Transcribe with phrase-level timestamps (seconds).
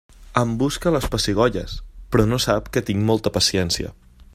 [0.41, 1.75] Em busca les pessigolles,
[2.15, 3.95] però no sap que tinc molta paciència.